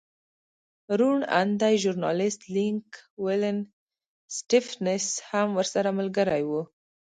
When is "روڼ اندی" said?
0.99-1.75